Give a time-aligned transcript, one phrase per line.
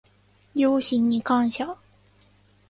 [0.55, 1.77] 両親に感謝